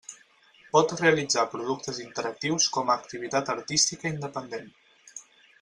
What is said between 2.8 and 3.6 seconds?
a activitat